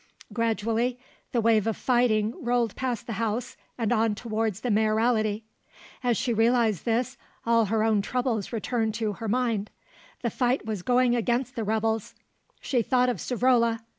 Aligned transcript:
Gradually 0.33 0.97
the 1.31 1.41
wave 1.41 1.67
of 1.67 1.77
fighting 1.77 2.33
rolled 2.43 2.75
past 2.75 3.05
the 3.05 3.13
house 3.21 3.55
and 3.77 3.91
on 3.93 4.15
towards 4.15 4.61
the 4.61 4.71
Mayoralty. 4.71 5.43
As 6.03 6.17
she 6.17 6.33
realised 6.33 6.85
this, 6.85 7.17
all 7.45 7.65
her 7.65 7.83
own 7.83 8.01
troubles 8.01 8.51
returned 8.51 8.95
to 8.95 9.13
her 9.13 9.27
mind. 9.27 9.69
The 10.23 10.31
fight 10.31 10.65
was 10.65 10.81
going 10.81 11.15
against 11.15 11.55
the 11.55 11.63
rebels; 11.63 12.15
she 12.59 12.81
thought 12.81 13.09
of 13.09 13.17
Savrola. 13.17 13.81